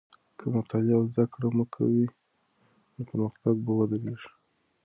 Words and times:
که 0.37 0.45
مطالعه 0.55 0.95
او 0.97 1.03
زده 1.11 1.25
کړه 1.33 1.47
مه 1.57 1.65
کوې، 1.73 2.05
نو 2.93 3.01
پرمختګ 3.09 3.55
به 3.65 3.71
ودرېږي. 3.77 4.29